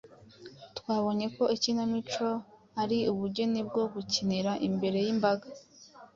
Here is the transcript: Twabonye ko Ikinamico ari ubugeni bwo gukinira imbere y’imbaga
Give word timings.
Twabonye 0.77 1.25
ko 1.35 1.43
Ikinamico 1.55 2.29
ari 2.81 2.99
ubugeni 3.11 3.59
bwo 3.67 3.83
gukinira 3.93 4.51
imbere 4.67 4.97
y’imbaga 5.05 5.47